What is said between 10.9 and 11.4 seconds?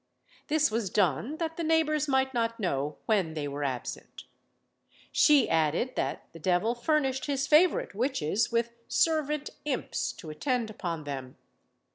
them.